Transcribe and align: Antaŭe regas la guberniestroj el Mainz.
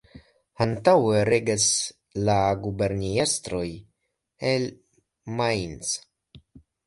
Antaŭe 0.63 1.19
regas 1.27 1.65
la 2.29 2.37
guberniestroj 2.63 3.67
el 4.53 4.67
Mainz. 5.41 5.93